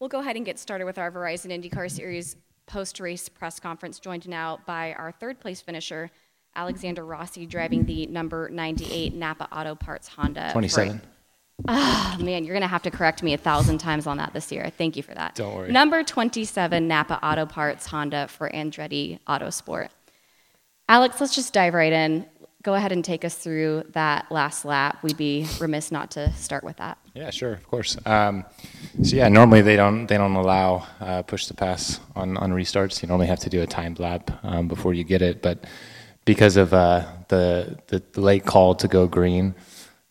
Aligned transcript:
We'll 0.00 0.08
go 0.08 0.20
ahead 0.20 0.36
and 0.36 0.46
get 0.46 0.58
started 0.58 0.86
with 0.86 0.96
our 0.96 1.12
Verizon 1.12 1.52
IndyCar 1.52 1.90
Series 1.90 2.34
post-race 2.66 3.28
press 3.28 3.60
conference, 3.60 4.00
joined 4.00 4.26
now 4.26 4.58
by 4.64 4.94
our 4.94 5.12
third 5.12 5.38
place 5.38 5.60
finisher, 5.60 6.10
Alexander 6.56 7.04
Rossi, 7.04 7.44
driving 7.44 7.84
the 7.84 8.06
number 8.06 8.48
98 8.48 9.14
Napa 9.14 9.46
Auto 9.52 9.74
Parts 9.74 10.08
Honda. 10.08 10.48
27. 10.52 11.02
Ah, 11.68 12.16
man, 12.18 12.44
you're 12.44 12.54
going 12.54 12.62
to 12.62 12.66
have 12.66 12.82
to 12.84 12.90
correct 12.90 13.22
me 13.22 13.34
a 13.34 13.36
thousand 13.36 13.76
times 13.76 14.06
on 14.06 14.16
that 14.16 14.32
this 14.32 14.50
year. 14.50 14.72
Thank 14.78 14.96
you 14.96 15.02
for 15.02 15.12
that. 15.12 15.34
Don't 15.34 15.54
worry. 15.54 15.70
Number 15.70 16.02
27 16.02 16.88
Napa 16.88 17.22
Auto 17.22 17.44
Parts 17.44 17.84
Honda 17.84 18.26
for 18.28 18.48
Andretti 18.48 19.18
Autosport. 19.28 19.90
Alex, 20.88 21.20
let's 21.20 21.34
just 21.34 21.52
dive 21.52 21.74
right 21.74 21.92
in. 21.92 22.24
Go 22.62 22.74
ahead 22.74 22.92
and 22.92 23.02
take 23.02 23.24
us 23.24 23.34
through 23.34 23.84
that 23.92 24.30
last 24.30 24.66
lap. 24.66 25.02
We'd 25.02 25.16
be 25.16 25.46
remiss 25.58 25.90
not 25.90 26.10
to 26.12 26.30
start 26.34 26.62
with 26.62 26.76
that. 26.76 26.98
Yeah, 27.14 27.30
sure, 27.30 27.54
of 27.54 27.66
course. 27.66 27.96
Um, 28.04 28.44
so 29.02 29.16
yeah, 29.16 29.28
normally 29.28 29.62
they 29.62 29.76
don't 29.76 30.06
they 30.06 30.18
don't 30.18 30.34
allow 30.34 30.86
uh, 31.00 31.22
push 31.22 31.46
to 31.46 31.54
pass 31.54 32.00
on 32.14 32.36
on 32.36 32.52
restarts. 32.52 33.02
You 33.02 33.08
normally 33.08 33.28
have 33.28 33.40
to 33.40 33.50
do 33.50 33.62
a 33.62 33.66
timed 33.66 33.98
lap 33.98 34.30
um, 34.42 34.68
before 34.68 34.92
you 34.92 35.04
get 35.04 35.22
it, 35.22 35.40
but 35.40 35.64
because 36.26 36.56
of 36.56 36.74
uh, 36.74 37.06
the, 37.28 37.78
the 37.88 38.20
late 38.20 38.44
call 38.44 38.74
to 38.74 38.88
go 38.88 39.06
green 39.06 39.54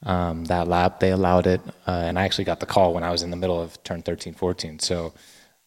um, 0.04 0.45
that 0.45 0.68
lap, 0.68 0.99
they 0.99 1.12
allowed 1.12 1.45
it, 1.45 1.62
uh, 1.88 1.91
and 1.91 2.18
I 2.18 2.23
actually 2.23 2.45
got 2.45 2.59
the 2.59 2.66
call 2.66 2.93
when 2.93 3.04
I 3.04 3.12
was 3.12 3.21
in 3.21 3.29
the 3.29 3.38
middle 3.38 3.62
of 3.62 3.81
turn 3.84 4.02
13, 4.02 4.34
14. 4.34 4.79
So 4.79 5.13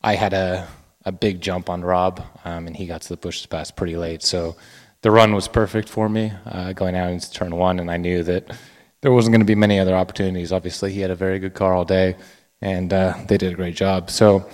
I 0.03 0.15
had 0.15 0.33
a 0.33 0.67
a 1.05 1.13
big 1.13 1.41
jump 1.41 1.69
on 1.69 1.83
Rob, 1.83 2.25
um, 2.45 2.67
and 2.67 2.77
he 2.77 2.87
got 2.87 3.03
to 3.03 3.09
the 3.09 3.17
push 3.17 3.43
to 3.43 3.49
pass 3.49 3.71
pretty 3.71 3.97
late. 3.97 4.23
So 4.23 4.57
the 5.03 5.11
run 5.11 5.35
was 5.35 5.49
perfect 5.49 5.89
for 5.89 6.09
me 6.09 6.33
uh, 6.47 6.73
going 6.73 6.97
out 6.97 7.11
into 7.11 7.31
turn 7.31 7.55
one, 7.55 7.79
and 7.79 7.91
I 7.91 7.97
knew 7.97 8.23
that 8.23 8.57
there 9.01 9.13
wasn't 9.13 9.33
going 9.33 9.41
to 9.41 9.47
be 9.47 9.57
many 9.57 9.79
other 9.79 9.95
opportunities. 9.95 10.53
Obviously, 10.53 10.93
he 10.93 11.01
had 11.01 11.11
a 11.11 11.17
very 11.17 11.39
good 11.39 11.55
car 11.55 11.75
all 11.75 11.85
day, 11.85 12.17
and 12.61 12.93
uh, 12.93 13.15
they 13.27 13.37
did 13.37 13.53
a 13.53 13.57
great 13.57 13.75
job. 13.75 14.11
So, 14.11 14.49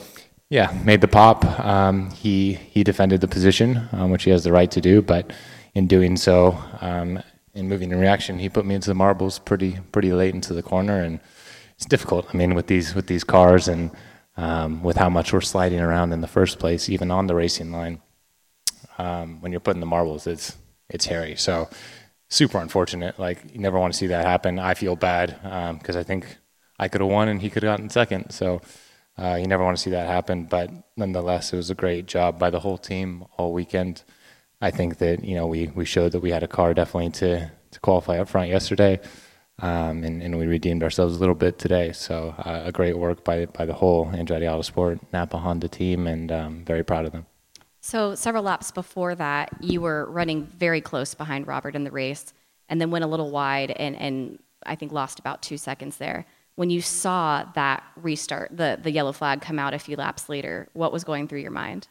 yeah, 0.48 0.76
made 0.84 1.02
the 1.02 1.08
pop. 1.08 1.44
Um, 1.60 2.10
he 2.10 2.54
he 2.54 2.82
defended 2.82 3.20
the 3.20 3.28
position, 3.28 3.88
um, 3.92 4.10
which 4.10 4.24
he 4.24 4.30
has 4.30 4.42
the 4.42 4.52
right 4.52 4.70
to 4.70 4.80
do, 4.80 5.02
but 5.02 5.32
in 5.74 5.86
doing 5.86 6.16
so, 6.16 6.58
um, 6.80 7.22
in 7.54 7.68
moving 7.68 7.92
in 7.92 8.00
reaction, 8.00 8.38
he 8.38 8.48
put 8.48 8.64
me 8.64 8.74
into 8.74 8.88
the 8.88 8.94
marbles 8.94 9.38
pretty 9.38 9.78
pretty 9.92 10.12
late 10.12 10.34
into 10.34 10.54
the 10.54 10.62
corner, 10.62 11.02
and 11.02 11.20
it's 11.76 11.84
difficult. 11.84 12.26
I 12.32 12.36
mean, 12.38 12.54
with 12.54 12.68
these 12.68 12.94
with 12.94 13.06
these 13.06 13.22
cars 13.22 13.68
and 13.68 13.90
um, 14.38 14.82
with 14.82 14.96
how 14.96 15.10
much 15.10 15.34
we're 15.34 15.42
sliding 15.42 15.80
around 15.80 16.14
in 16.14 16.22
the 16.22 16.26
first 16.26 16.58
place, 16.58 16.88
even 16.88 17.10
on 17.10 17.26
the 17.26 17.34
racing 17.34 17.70
line 17.70 18.00
um, 18.98 19.40
when 19.40 19.52
you're 19.52 19.60
putting 19.60 19.80
the 19.80 19.86
marbles, 19.86 20.26
it's 20.26 20.56
it's 20.90 21.06
hairy. 21.06 21.36
So 21.36 21.68
super 22.28 22.58
unfortunate. 22.58 23.18
Like 23.18 23.38
you 23.52 23.60
never 23.60 23.78
want 23.78 23.92
to 23.92 23.98
see 23.98 24.08
that 24.08 24.24
happen. 24.24 24.58
I 24.58 24.74
feel 24.74 24.96
bad 24.96 25.38
because 25.78 25.96
um, 25.96 26.00
I 26.00 26.02
think 26.02 26.36
I 26.78 26.88
could 26.88 27.00
have 27.00 27.10
won 27.10 27.28
and 27.28 27.40
he 27.40 27.50
could 27.50 27.62
have 27.62 27.72
gotten 27.72 27.90
second. 27.90 28.30
So 28.30 28.60
uh, 29.18 29.36
you 29.40 29.46
never 29.46 29.64
want 29.64 29.76
to 29.76 29.82
see 29.82 29.90
that 29.90 30.06
happen. 30.06 30.44
But 30.44 30.70
nonetheless, 30.96 31.52
it 31.52 31.56
was 31.56 31.70
a 31.70 31.74
great 31.74 32.06
job 32.06 32.38
by 32.38 32.50
the 32.50 32.60
whole 32.60 32.78
team 32.78 33.24
all 33.36 33.52
weekend. 33.52 34.02
I 34.60 34.70
think 34.70 34.98
that 34.98 35.24
you 35.24 35.34
know 35.34 35.46
we 35.46 35.68
we 35.68 35.84
showed 35.84 36.12
that 36.12 36.20
we 36.20 36.30
had 36.30 36.42
a 36.42 36.48
car 36.48 36.74
definitely 36.74 37.10
to 37.12 37.50
to 37.70 37.80
qualify 37.80 38.18
up 38.18 38.28
front 38.28 38.48
yesterday. 38.48 39.00
Um, 39.60 40.04
and, 40.04 40.22
and, 40.22 40.38
we 40.38 40.46
redeemed 40.46 40.84
ourselves 40.84 41.16
a 41.16 41.18
little 41.18 41.34
bit 41.34 41.58
today. 41.58 41.90
So 41.90 42.32
uh, 42.38 42.62
a 42.66 42.70
great 42.70 42.96
work 42.96 43.24
by 43.24 43.46
by 43.46 43.66
the 43.66 43.72
whole 43.72 44.06
Andretti 44.06 44.44
Autosport 44.44 45.00
Napa 45.12 45.36
Honda 45.36 45.66
team, 45.66 46.06
and 46.06 46.30
um, 46.30 46.64
very 46.64 46.84
proud 46.84 47.06
of 47.06 47.12
them. 47.12 47.26
So 47.88 48.14
several 48.14 48.42
laps 48.42 48.70
before 48.70 49.14
that, 49.14 49.48
you 49.62 49.80
were 49.80 50.04
running 50.10 50.44
very 50.44 50.82
close 50.82 51.14
behind 51.14 51.46
Robert 51.46 51.74
in 51.74 51.84
the 51.84 51.90
race, 51.90 52.34
and 52.68 52.78
then 52.78 52.90
went 52.90 53.02
a 53.02 53.08
little 53.08 53.30
wide, 53.30 53.70
and, 53.70 53.96
and 53.96 54.38
I 54.66 54.74
think 54.74 54.92
lost 54.92 55.18
about 55.18 55.40
two 55.40 55.56
seconds 55.56 55.96
there. 55.96 56.26
When 56.56 56.68
you 56.68 56.82
saw 56.82 57.46
that 57.54 57.82
restart, 57.96 58.54
the 58.54 58.78
the 58.82 58.90
yellow 58.90 59.12
flag 59.12 59.40
come 59.40 59.58
out 59.58 59.72
a 59.72 59.78
few 59.78 59.96
laps 59.96 60.28
later, 60.28 60.68
what 60.74 60.92
was 60.92 61.02
going 61.02 61.28
through 61.28 61.40
your 61.40 61.50
mind? 61.50 61.88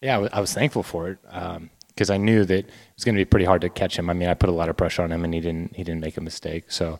Yeah, 0.00 0.26
I, 0.32 0.40
was 0.40 0.52
thankful 0.52 0.82
for 0.82 1.10
it 1.10 1.18
because 1.22 2.10
um, 2.10 2.14
I 2.14 2.16
knew 2.16 2.44
that 2.44 2.66
it 2.66 2.70
was 2.96 3.04
going 3.04 3.14
to 3.14 3.20
be 3.20 3.24
pretty 3.24 3.46
hard 3.46 3.60
to 3.60 3.68
catch 3.68 3.96
him. 3.96 4.10
I 4.10 4.14
mean, 4.14 4.28
I 4.28 4.34
put 4.34 4.48
a 4.48 4.52
lot 4.52 4.68
of 4.68 4.76
pressure 4.76 5.02
on 5.02 5.12
him, 5.12 5.22
and 5.22 5.32
he 5.32 5.38
didn't 5.38 5.76
he 5.76 5.84
didn't 5.84 6.00
make 6.00 6.16
a 6.16 6.20
mistake. 6.20 6.72
So 6.72 6.98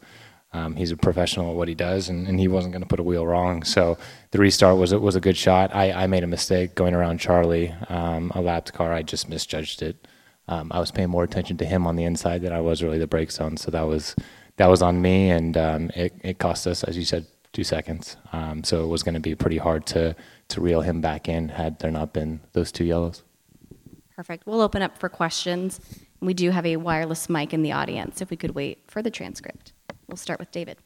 um, 0.52 0.74
he's 0.74 0.90
a 0.90 0.96
professional 0.96 1.50
at 1.50 1.56
what 1.56 1.68
he 1.68 1.74
does, 1.74 2.08
and, 2.08 2.26
and 2.26 2.40
he 2.40 2.48
wasn't 2.48 2.72
going 2.72 2.82
to 2.82 2.88
put 2.88 2.98
a 2.98 3.04
wheel 3.04 3.26
wrong. 3.26 3.62
So 3.62 3.98
the 4.32 4.38
restart 4.38 4.76
was 4.78 4.92
was 4.94 5.14
a 5.14 5.20
good 5.20 5.36
shot. 5.36 5.74
I, 5.74 5.92
I 5.92 6.06
made 6.06 6.24
a 6.24 6.26
mistake 6.26 6.74
going 6.74 6.94
around 6.94 7.18
Charlie, 7.18 7.72
um, 7.88 8.32
a 8.34 8.40
lapped 8.40 8.72
car. 8.72 8.92
I 8.92 9.02
just 9.02 9.28
misjudged 9.28 9.82
it. 9.82 10.08
Um, 10.48 10.72
I 10.74 10.80
was 10.80 10.90
paying 10.90 11.10
more 11.10 11.22
attention 11.22 11.56
to 11.58 11.64
him 11.64 11.86
on 11.86 11.94
the 11.94 12.02
inside 12.04 12.42
than 12.42 12.52
I 12.52 12.60
was 12.60 12.82
really 12.82 12.98
the 12.98 13.06
brake 13.06 13.30
zone. 13.30 13.56
So 13.56 13.70
that 13.70 13.86
was 13.86 14.16
that 14.56 14.66
was 14.66 14.82
on 14.82 15.00
me, 15.00 15.30
and 15.30 15.56
um, 15.56 15.90
it 15.94 16.14
it 16.22 16.38
cost 16.38 16.66
us, 16.66 16.82
as 16.82 16.96
you 16.96 17.04
said, 17.04 17.26
two 17.52 17.64
seconds. 17.64 18.16
Um, 18.32 18.64
so 18.64 18.82
it 18.82 18.88
was 18.88 19.04
going 19.04 19.14
to 19.14 19.20
be 19.20 19.36
pretty 19.36 19.58
hard 19.58 19.86
to 19.86 20.16
to 20.48 20.60
reel 20.60 20.80
him 20.80 21.00
back 21.00 21.28
in 21.28 21.48
had 21.48 21.78
there 21.78 21.92
not 21.92 22.12
been 22.12 22.40
those 22.54 22.72
two 22.72 22.84
yellows. 22.84 23.22
Perfect. 24.16 24.46
We'll 24.46 24.60
open 24.60 24.82
up 24.82 24.98
for 24.98 25.08
questions. 25.08 25.80
We 26.20 26.34
do 26.34 26.50
have 26.50 26.66
a 26.66 26.76
wireless 26.76 27.30
mic 27.30 27.54
in 27.54 27.62
the 27.62 27.72
audience. 27.72 28.20
If 28.20 28.30
we 28.30 28.36
could 28.36 28.56
wait 28.56 28.82
for 28.88 29.00
the 29.00 29.10
transcript. 29.10 29.72
We'll 30.20 30.36
start 30.36 30.40
with 30.40 30.52
David. 30.52 30.76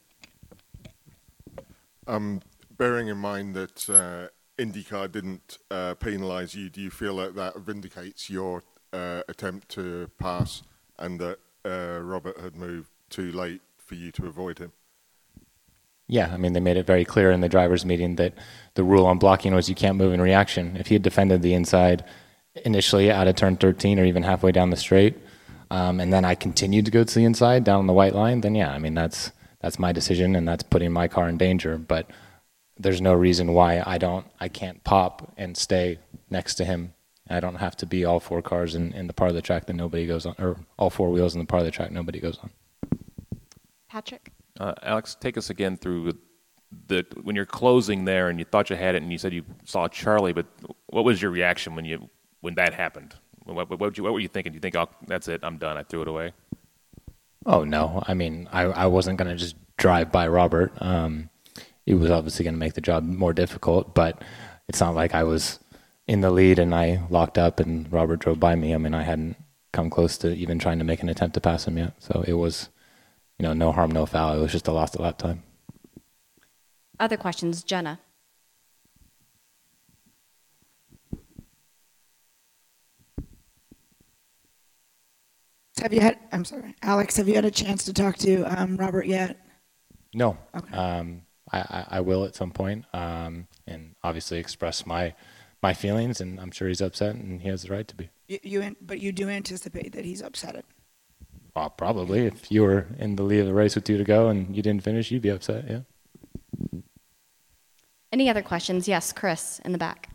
Um, 2.07 2.41
bearing 2.71 3.09
in 3.09 3.17
mind 3.17 3.57
that 3.57 3.91
uh, 3.91 4.29
IndyCar 4.63 5.11
didn't 5.11 5.59
uh, 5.73 5.97
penalise 5.97 6.55
you, 6.55 6.71
do 6.71 6.81
you 6.81 6.91
feel 6.91 7.17
that 7.17 7.35
that 7.35 7.57
vindicates 7.59 8.31
your 8.31 8.63
uh, 8.93 9.23
attempt 9.29 9.71
to 9.71 10.09
pass 10.21 10.63
and 11.01 11.19
that 11.19 11.39
uh, 11.65 11.99
Robert 12.01 12.39
had 12.39 12.55
moved 12.55 12.91
too 13.11 13.33
late 13.33 13.61
for 13.77 13.97
you 13.97 14.13
to 14.13 14.27
avoid 14.27 14.61
him? 14.61 14.71
Yeah, 16.07 16.31
I 16.33 16.37
mean, 16.37 16.53
they 16.53 16.61
made 16.61 16.77
it 16.77 16.87
very 16.87 17.05
clear 17.05 17.33
in 17.33 17.41
the 17.41 17.49
drivers' 17.49 17.85
meeting 17.85 18.15
that 18.15 18.35
the 18.75 18.85
rule 18.85 19.05
on 19.05 19.19
blocking 19.19 19.53
was 19.53 19.69
you 19.69 19.75
can't 19.75 19.97
move 19.97 20.13
in 20.13 20.21
reaction. 20.21 20.77
If 20.77 20.87
he 20.87 20.95
had 20.95 21.03
defended 21.03 21.43
the 21.43 21.55
inside 21.55 22.05
initially 22.65 23.11
out 23.11 23.27
of 23.27 23.35
turn 23.35 23.57
13 23.57 23.99
or 23.99 24.05
even 24.05 24.23
halfway 24.23 24.53
down 24.53 24.71
the 24.71 24.77
straight, 24.77 25.19
um, 25.75 25.99
and 25.99 26.13
then 26.13 26.25
I 26.25 26.37
continued 26.37 26.85
to 26.85 26.93
go 26.93 27.03
to 27.03 27.15
the 27.15 27.25
inside 27.25 27.65
down 27.65 27.89
the 27.89 27.93
white 27.93 28.15
line, 28.15 28.43
then 28.43 28.55
yeah, 28.55 28.71
I 28.71 28.79
mean 28.79 28.95
that's 28.95 29.33
that's 29.61 29.77
my 29.77 29.91
decision 29.91 30.37
and 30.37 30.47
that's 30.47 30.63
putting 30.63 30.93
my 30.93 31.09
car 31.09 31.29
in 31.29 31.37
danger. 31.37 31.79
But 31.79 32.09
there's 32.79 33.01
no 33.01 33.13
reason 33.13 33.55
why 33.55 33.83
I 33.85 33.99
don't 33.99 34.25
I 34.39 34.47
can't 34.47 34.85
pop 34.85 35.33
and 35.37 35.57
stay 35.57 35.99
next 36.31 36.55
to 36.57 36.65
him. 36.65 36.95
I 37.29 37.41
don't 37.41 37.57
have 37.57 37.77
to 37.79 37.87
be 37.87 38.05
all 38.05 38.21
four 38.21 38.41
cars 38.41 38.77
in, 38.77 38.93
in 38.93 39.09
the 39.09 39.13
part 39.13 39.31
of 39.31 39.35
the 39.35 39.43
track 39.43 39.67
that 39.67 39.73
nobody 39.73 40.07
goes 40.07 40.27
on, 40.27 40.37
or 40.39 40.59
all 40.79 40.91
four 40.91 41.11
wheels 41.11 41.35
in 41.35 41.41
the 41.41 41.47
part 41.47 41.63
of 41.63 41.67
the 41.67 41.73
track 41.73 41.91
nobody 41.91 42.21
goes 42.21 42.39
on. 42.39 42.51
Patrick, 43.89 44.31
uh, 44.61 44.75
Alex, 44.81 45.17
take 45.19 45.37
us 45.37 45.51
again 45.51 45.77
through 45.77 46.13
the 46.87 47.05
when 47.23 47.35
you're 47.35 47.47
closing 47.47 48.05
there 48.05 48.29
and 48.29 48.39
you 48.39 48.45
thought 48.45 48.71
you 48.71 48.77
had 48.77 48.95
it 48.95 49.03
and 49.03 49.11
you 49.11 49.19
said 49.19 49.33
you 49.33 49.45
saw 49.65 49.89
Charlie, 49.89 50.33
but 50.33 50.47
what 50.87 51.05
was 51.05 51.21
your 51.21 51.33
reaction 51.33 51.75
when 51.75 51.85
you 51.85 52.11
when 52.43 52.55
that 52.55 52.75
happened? 52.75 53.17
What, 53.45 53.79
what, 53.79 53.97
you, 53.97 54.05
what 54.05 54.13
were 54.13 54.21
you 54.21 54.29
thinking? 54.29 54.53
Do 54.53 54.57
you 54.57 54.61
think, 54.61 54.77
oh, 54.77 54.89
that's 55.07 55.29
it, 55.29 55.41
I'm 55.43 55.59
done, 55.59 55.77
I 55.77 55.83
threw 55.83 56.03
it 56.03 56.09
away? 56.09 56.33
Oh 57.47 57.65
no! 57.65 58.03
I 58.07 58.15
mean, 58.15 58.49
I 58.53 58.63
I 58.63 58.87
wasn't 58.87 59.19
gonna 59.19 59.37
just 59.37 59.57
drive 59.77 60.11
by 60.11 60.29
Robert. 60.29 60.73
Um, 60.81 61.29
it 61.85 61.95
was 61.95 62.11
obviously 62.11 62.45
gonna 62.45 62.57
make 62.57 62.73
the 62.73 62.81
job 62.81 63.05
more 63.05 63.35
difficult, 63.35 63.95
but 63.95 64.23
it's 64.69 64.81
not 64.81 64.95
like 64.95 65.15
I 65.15 65.25
was 65.25 65.61
in 66.07 66.21
the 66.23 66.31
lead 66.31 66.59
and 66.59 66.75
I 66.75 67.03
locked 67.11 67.39
up 67.39 67.61
and 67.61 67.91
Robert 67.93 68.21
drove 68.21 68.41
by 68.41 68.55
me. 68.55 68.75
I 68.75 68.79
mean, 68.79 68.95
I 68.95 69.03
hadn't 69.03 69.37
come 69.73 69.91
close 69.91 70.17
to 70.19 70.35
even 70.35 70.59
trying 70.59 70.79
to 70.79 70.85
make 70.85 71.03
an 71.03 71.09
attempt 71.09 71.35
to 71.35 71.41
pass 71.41 71.67
him 71.67 71.77
yet. 71.77 71.95
So 71.99 72.25
it 72.27 72.35
was, 72.35 72.69
you 73.39 73.43
know, 73.43 73.53
no 73.53 73.73
harm, 73.73 73.91
no 73.91 74.07
foul. 74.07 74.39
It 74.39 74.41
was 74.41 74.53
just 74.53 74.69
a 74.69 74.73
lost 74.73 74.99
lap 74.99 75.19
time. 75.19 75.43
Other 77.01 77.17
questions, 77.17 77.63
Jenna. 77.63 78.01
Have 85.85 85.93
you 85.93 86.01
had? 86.01 86.19
I'm 86.33 86.47
sorry, 86.47 86.75
Alex. 86.81 87.19
Have 87.19 87.29
you 87.29 87.35
had 87.35 87.45
a 87.45 87.51
chance 87.51 87.85
to 87.85 87.93
talk 87.93 88.17
to 88.17 88.43
um, 88.45 88.79
Robert 88.79 89.05
yet? 89.05 89.37
No. 90.15 90.39
Okay. 90.57 90.75
Um, 90.75 91.25
I, 91.53 91.59
I, 91.59 91.87
I, 91.91 92.01
will 92.01 92.25
at 92.25 92.35
some 92.35 92.53
point, 92.53 92.87
um, 92.95 93.49
and 93.67 93.95
obviously 94.03 94.39
express 94.39 94.87
my 94.87 95.13
my 95.63 95.75
feelings. 95.75 96.23
And 96.23 96.41
I'm 96.41 96.53
sure 96.53 96.69
he's 96.69 96.81
upset, 96.81 97.17
and 97.17 97.43
he 97.43 97.51
has 97.51 97.65
the 97.65 97.69
right 97.71 97.87
to 97.87 97.95
be. 97.95 98.09
You, 98.29 98.39
you 98.43 98.77
but 98.81 99.01
you 99.01 99.13
do 99.13 99.29
anticipate 99.29 99.93
that 99.93 100.07
he's 100.07 100.23
upset. 100.23 100.55
It. 100.55 100.65
Well, 101.55 101.69
probably. 101.69 102.25
If 102.25 102.51
you 102.51 102.63
were 102.63 102.87
in 102.99 103.17
the 103.17 103.23
lead 103.23 103.41
of 103.41 103.47
the 103.47 103.53
race 103.53 103.75
with 103.75 103.85
two 103.85 103.99
to 103.99 104.05
go 104.05 104.31
and 104.31 104.57
you 104.57 104.63
didn't 104.63 104.85
finish, 104.85 105.11
you'd 105.11 105.21
be 105.21 105.29
upset. 105.29 105.67
Yeah. 105.69 106.81
Any 108.11 108.31
other 108.31 108.43
questions? 108.43 108.89
Yes, 108.89 109.13
Chris 109.13 109.61
in 109.67 109.73
the 109.73 109.79
back. 109.79 110.14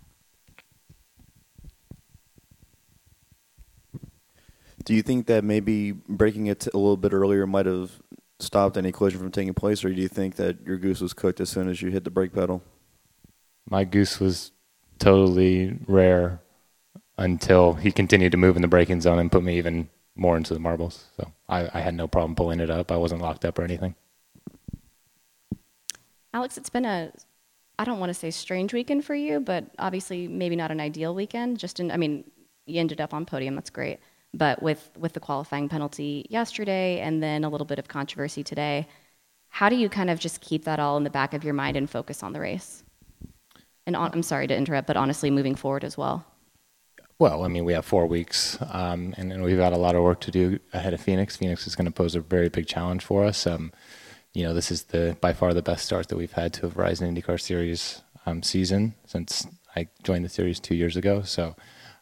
Do 4.89 4.95
you 4.95 5.03
think 5.03 5.27
that 5.27 5.43
maybe 5.43 5.91
braking 5.91 6.47
it 6.47 6.65
a 6.65 6.75
little 6.75 6.97
bit 6.97 7.13
earlier 7.13 7.45
might 7.45 7.67
have 7.67 7.91
stopped 8.39 8.75
any 8.75 8.91
collision 8.91 9.19
from 9.19 9.29
taking 9.29 9.53
place, 9.53 9.85
or 9.85 9.93
do 9.93 10.01
you 10.01 10.07
think 10.07 10.37
that 10.37 10.65
your 10.65 10.77
goose 10.77 10.99
was 10.99 11.13
cooked 11.13 11.39
as 11.39 11.47
soon 11.47 11.69
as 11.69 11.79
you 11.79 11.91
hit 11.91 12.05
the 12.05 12.09
brake 12.09 12.33
pedal? 12.33 12.63
My 13.69 13.83
goose 13.83 14.19
was 14.19 14.51
totally 14.97 15.77
rare 15.85 16.41
until 17.19 17.73
he 17.73 17.91
continued 17.91 18.31
to 18.31 18.37
move 18.39 18.55
in 18.55 18.63
the 18.63 18.67
braking 18.67 18.99
zone 18.99 19.19
and 19.19 19.31
put 19.31 19.43
me 19.43 19.59
even 19.59 19.89
more 20.15 20.35
into 20.35 20.55
the 20.55 20.59
marbles. 20.59 21.05
So 21.17 21.33
I, 21.47 21.69
I 21.71 21.81
had 21.81 21.93
no 21.93 22.07
problem 22.07 22.33
pulling 22.33 22.59
it 22.59 22.71
up. 22.71 22.91
I 22.91 22.97
wasn't 22.97 23.21
locked 23.21 23.45
up 23.45 23.59
or 23.59 23.61
anything. 23.61 23.93
Alex, 26.33 26.57
it's 26.57 26.71
been 26.71 26.85
a 26.85 27.11
I 27.77 27.83
don't 27.83 27.99
want 27.99 28.09
to 28.09 28.15
say 28.15 28.31
strange 28.31 28.73
weekend 28.73 29.05
for 29.05 29.13
you, 29.13 29.39
but 29.39 29.65
obviously 29.77 30.27
maybe 30.27 30.55
not 30.55 30.71
an 30.71 30.79
ideal 30.79 31.13
weekend. 31.13 31.59
Just 31.59 31.79
in, 31.79 31.91
I 31.91 31.97
mean, 31.97 32.23
you 32.65 32.79
ended 32.79 32.99
up 32.99 33.13
on 33.13 33.27
podium. 33.27 33.53
That's 33.53 33.69
great. 33.69 33.99
But 34.33 34.61
with 34.61 34.91
with 34.97 35.13
the 35.13 35.19
qualifying 35.19 35.69
penalty 35.69 36.25
yesterday 36.29 36.99
and 36.99 37.21
then 37.21 37.43
a 37.43 37.49
little 37.49 37.65
bit 37.65 37.79
of 37.79 37.87
controversy 37.87 38.43
today, 38.43 38.87
how 39.49 39.69
do 39.69 39.75
you 39.75 39.89
kind 39.89 40.09
of 40.09 40.19
just 40.19 40.41
keep 40.41 40.65
that 40.65 40.79
all 40.79 40.97
in 40.97 41.03
the 41.03 41.09
back 41.09 41.33
of 41.33 41.43
your 41.43 41.53
mind 41.53 41.75
and 41.75 41.89
focus 41.89 42.21
on 42.21 42.33
the 42.33 42.39
race? 42.39 42.83
And 43.85 43.95
on, 43.95 44.11
I'm 44.13 44.23
sorry 44.23 44.47
to 44.47 44.55
interrupt, 44.55 44.87
but 44.87 44.97
honestly, 44.97 45.31
moving 45.31 45.55
forward 45.55 45.83
as 45.83 45.97
well. 45.97 46.25
Well, 47.17 47.43
I 47.43 47.49
mean, 47.49 47.65
we 47.65 47.73
have 47.73 47.83
four 47.83 48.05
weeks, 48.07 48.57
um, 48.69 49.13
and, 49.17 49.33
and 49.33 49.43
we've 49.43 49.57
got 49.57 49.73
a 49.73 49.77
lot 49.77 49.95
of 49.95 50.03
work 50.03 50.21
to 50.21 50.31
do 50.31 50.59
ahead 50.71 50.93
of 50.93 51.01
Phoenix. 51.01 51.35
Phoenix 51.35 51.67
is 51.67 51.75
going 51.75 51.85
to 51.85 51.91
pose 51.91 52.15
a 52.15 52.21
very 52.21 52.47
big 52.47 52.65
challenge 52.65 53.03
for 53.03 53.25
us. 53.25 53.45
Um, 53.45 53.73
you 54.33 54.43
know, 54.43 54.53
this 54.53 54.71
is 54.71 54.83
the 54.83 55.17
by 55.19 55.33
far 55.33 55.53
the 55.53 55.61
best 55.61 55.85
start 55.85 56.07
that 56.09 56.17
we've 56.17 56.31
had 56.31 56.53
to 56.53 56.67
a 56.67 56.69
Verizon 56.69 57.11
IndyCar 57.11 57.41
Series 57.41 58.03
um, 58.25 58.43
season 58.43 58.93
since 59.05 59.47
I 59.75 59.87
joined 60.03 60.23
the 60.23 60.29
series 60.29 60.59
two 60.59 60.75
years 60.75 60.95
ago. 60.95 61.23
So 61.23 61.55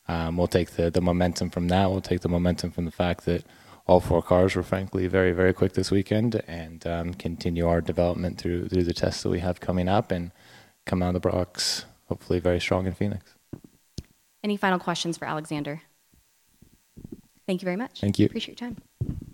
um, 0.08 0.38
we'll 0.38 0.48
take 0.48 0.72
the 0.72 0.90
the 0.90 1.02
momentum 1.02 1.50
from 1.50 1.68
that. 1.70 1.90
We'll 1.90 2.02
take 2.02 2.22
the 2.22 2.30
momentum 2.30 2.72
from 2.72 2.86
the 2.86 2.92
fact 2.92 3.26
that 3.26 3.46
all 3.86 4.00
four 4.00 4.22
cars 4.22 4.56
were 4.56 4.64
frankly 4.64 5.08
very 5.08 5.32
very 5.32 5.54
quick 5.54 5.74
this 5.74 5.92
weekend, 5.92 6.42
and 6.48 6.86
um, 6.88 7.14
continue 7.14 7.68
our 7.68 7.82
development 7.82 8.38
through 8.38 8.70
through 8.70 8.84
the 8.84 8.94
tests 8.94 9.24
that 9.24 9.30
we 9.30 9.40
have 9.40 9.60
coming 9.60 9.88
up, 9.88 10.12
and 10.12 10.32
come 10.86 11.04
out 11.04 11.16
of 11.16 11.22
the 11.22 11.30
box 11.30 11.86
hopefully 12.08 12.40
very 12.40 12.60
strong 12.60 12.88
in 12.88 12.94
Phoenix. 12.94 13.36
Any 14.44 14.58
final 14.58 14.80
questions 14.80 15.18
for 15.18 15.26
Alexander? 15.26 15.82
Thank 17.46 17.62
you 17.62 17.66
very 17.66 17.78
much. 17.78 18.02
Thank 18.02 18.20
you. 18.20 18.26
Appreciate 18.26 18.60
your 18.60 18.70
time. 18.70 19.34